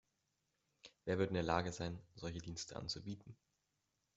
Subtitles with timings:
[1.05, 3.37] Wer wird in der Lage sein, solche Dienste anzubieten?